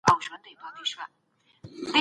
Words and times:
هغه 0.07 0.15
غوښتل 0.15 0.39
چي 0.45 0.51
خلګ 0.61 0.75
خوشحاله 0.81 1.07
وي. 1.11 1.13